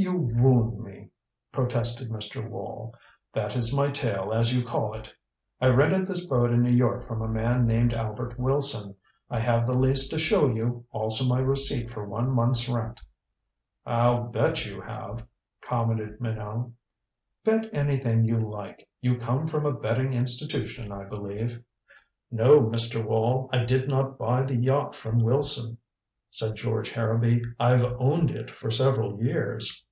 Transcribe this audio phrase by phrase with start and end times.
[0.00, 1.10] "You wound me,"
[1.50, 2.48] protested Mr.
[2.48, 2.94] Wall.
[3.34, 5.12] "That is my tale, as you call it.
[5.60, 8.94] I rented this boat in New York from a man named Albert Wilson.
[9.28, 13.00] I have the lease to show you, also my receipt for one month's rent."
[13.84, 15.26] "I'll bet you have,"
[15.60, 16.70] commented Minot.
[17.44, 18.88] "Bet anything you like.
[19.00, 21.60] You come from a betting institution, I believe."
[22.30, 23.04] "No, Mr.
[23.04, 25.78] Wall, I did not buy the yacht from Wilson,"
[26.30, 27.42] said George Harrowby.
[27.58, 29.82] "I've owned it for several years."